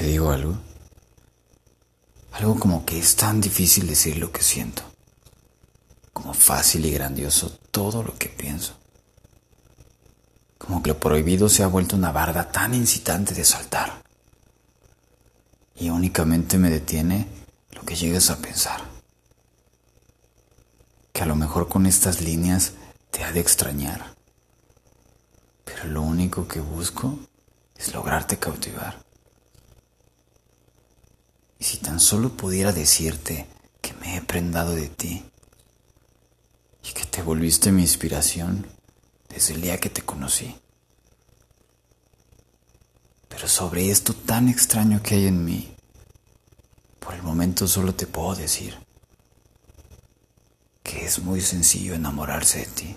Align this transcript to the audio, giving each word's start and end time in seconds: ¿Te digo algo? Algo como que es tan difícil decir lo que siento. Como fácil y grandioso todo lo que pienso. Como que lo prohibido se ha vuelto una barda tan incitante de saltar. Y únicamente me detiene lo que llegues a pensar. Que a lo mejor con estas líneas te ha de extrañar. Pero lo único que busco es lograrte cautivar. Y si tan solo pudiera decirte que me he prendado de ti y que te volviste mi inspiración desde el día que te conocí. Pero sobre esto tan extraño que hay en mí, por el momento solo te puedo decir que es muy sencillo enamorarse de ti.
¿Te 0.00 0.06
digo 0.06 0.30
algo? 0.30 0.56
Algo 2.32 2.58
como 2.58 2.86
que 2.86 2.98
es 2.98 3.16
tan 3.16 3.38
difícil 3.38 3.86
decir 3.86 4.16
lo 4.16 4.32
que 4.32 4.40
siento. 4.40 4.82
Como 6.14 6.32
fácil 6.32 6.86
y 6.86 6.90
grandioso 6.90 7.50
todo 7.70 8.02
lo 8.02 8.16
que 8.16 8.30
pienso. 8.30 8.78
Como 10.56 10.82
que 10.82 10.88
lo 10.88 10.98
prohibido 10.98 11.50
se 11.50 11.64
ha 11.64 11.66
vuelto 11.66 11.96
una 11.96 12.12
barda 12.12 12.50
tan 12.50 12.72
incitante 12.72 13.34
de 13.34 13.44
saltar. 13.44 14.02
Y 15.76 15.90
únicamente 15.90 16.56
me 16.56 16.70
detiene 16.70 17.26
lo 17.72 17.82
que 17.82 17.94
llegues 17.94 18.30
a 18.30 18.38
pensar. 18.38 18.80
Que 21.12 21.24
a 21.24 21.26
lo 21.26 21.36
mejor 21.36 21.68
con 21.68 21.84
estas 21.84 22.22
líneas 22.22 22.72
te 23.10 23.22
ha 23.22 23.32
de 23.32 23.40
extrañar. 23.40 24.14
Pero 25.66 25.84
lo 25.88 26.00
único 26.00 26.48
que 26.48 26.60
busco 26.60 27.18
es 27.76 27.92
lograrte 27.92 28.38
cautivar. 28.38 29.09
Y 31.60 31.64
si 31.64 31.76
tan 31.76 32.00
solo 32.00 32.30
pudiera 32.30 32.72
decirte 32.72 33.46
que 33.80 33.92
me 33.94 34.16
he 34.16 34.22
prendado 34.22 34.74
de 34.74 34.88
ti 34.88 35.22
y 36.82 36.92
que 36.92 37.04
te 37.04 37.22
volviste 37.22 37.70
mi 37.70 37.82
inspiración 37.82 38.66
desde 39.28 39.54
el 39.54 39.60
día 39.60 39.78
que 39.78 39.90
te 39.90 40.02
conocí. 40.02 40.56
Pero 43.28 43.46
sobre 43.46 43.90
esto 43.90 44.14
tan 44.14 44.48
extraño 44.48 45.02
que 45.02 45.14
hay 45.14 45.26
en 45.26 45.44
mí, 45.44 45.74
por 46.98 47.14
el 47.14 47.22
momento 47.22 47.68
solo 47.68 47.94
te 47.94 48.06
puedo 48.06 48.34
decir 48.34 48.76
que 50.82 51.04
es 51.04 51.20
muy 51.20 51.40
sencillo 51.40 51.94
enamorarse 51.94 52.60
de 52.60 52.66
ti. 52.66 52.96